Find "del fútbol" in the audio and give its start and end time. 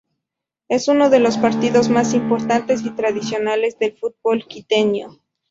3.77-4.47